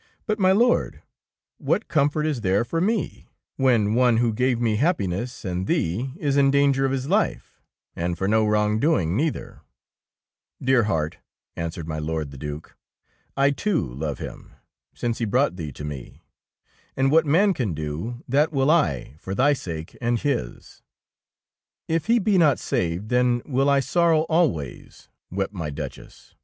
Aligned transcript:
''But, 0.26 0.38
my 0.38 0.52
Lord, 0.52 1.00
what 1.56 1.88
comfort 1.88 2.26
is 2.26 2.42
there 2.42 2.62
for 2.62 2.78
me, 2.78 3.30
when 3.56 3.94
one 3.94 4.18
who 4.18 4.34
gave 4.34 4.60
me 4.60 4.76
happi 4.76 5.08
ness 5.08 5.46
and 5.46 5.66
thee, 5.66 6.12
is 6.18 6.36
in 6.36 6.50
danger 6.50 6.84
of 6.84 6.92
his 6.92 7.08
life, 7.08 7.58
and 7.96 8.18
for 8.18 8.28
no 8.28 8.46
wrongdoing, 8.46 9.16
neither 9.16 9.62
I" 9.62 10.62
'^Dear 10.64 10.84
heart," 10.84 11.16
answered 11.56 11.88
my 11.88 11.98
Lord 11.98 12.32
the 12.32 12.36
Due," 12.36 12.60
I 13.44 13.50
too 13.50 13.82
love 13.94 14.18
him, 14.18 14.52
since 14.92 15.16
he 15.16 15.24
brought 15.24 15.56
thee 15.56 15.72
to 15.72 15.84
me, 15.84 16.20
and 16.94 17.10
what 17.10 17.24
man 17.24 17.54
can 17.54 17.72
do, 17.72 18.22
that 18.28 18.52
will 18.52 18.70
I 18.70 19.14
for 19.16 19.34
thy 19.34 19.54
sake 19.54 19.96
and 20.02 20.18
his." 20.20 20.82
''If 21.88 22.08
he 22.08 22.18
be 22.18 22.36
not 22.36 22.58
saved, 22.58 23.08
then 23.08 23.40
will 23.46 23.70
I 23.70 23.80
sor 23.80 24.10
row 24.10 24.20
always," 24.28 25.08
wept 25.30 25.54
my 25.54 25.70
Duchess. 25.70 26.34